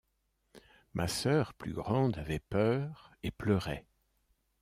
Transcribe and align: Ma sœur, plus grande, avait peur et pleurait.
Ma 0.95 1.07
sœur, 1.07 1.53
plus 1.53 1.73
grande, 1.73 2.17
avait 2.17 2.39
peur 2.39 3.11
et 3.21 3.29
pleurait. 3.29 3.85